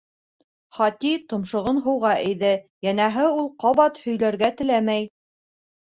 Хати 0.77 1.11
томшоғон 1.33 1.81
һыуға 1.87 2.15
эйҙе, 2.23 2.53
йәнәһе, 2.87 3.29
ул 3.43 3.53
ҡабат 3.65 4.01
һөйләргә 4.07 4.51
теләмәй. 4.63 5.11